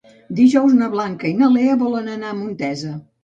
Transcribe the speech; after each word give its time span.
Dijous 0.37 0.71
na 0.77 0.87
Blanca 0.93 1.29
i 1.33 1.35
na 1.43 1.49
Lea 1.57 1.75
volen 1.83 2.09
anar 2.17 2.31
a 2.33 2.37
Montesa. 2.41 2.93